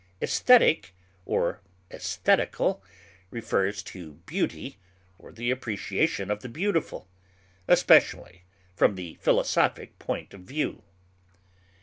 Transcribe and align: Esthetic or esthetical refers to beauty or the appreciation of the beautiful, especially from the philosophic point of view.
Esthetic 0.19 0.95
or 1.27 1.61
esthetical 1.91 2.83
refers 3.29 3.83
to 3.83 4.13
beauty 4.25 4.79
or 5.19 5.31
the 5.31 5.51
appreciation 5.51 6.31
of 6.31 6.39
the 6.39 6.49
beautiful, 6.49 7.07
especially 7.67 8.43
from 8.75 8.95
the 8.95 9.13
philosophic 9.21 9.99
point 9.99 10.33
of 10.33 10.41
view. 10.41 10.81